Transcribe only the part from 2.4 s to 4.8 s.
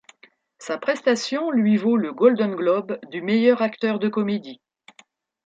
Globe du meilleur acteur de comédie.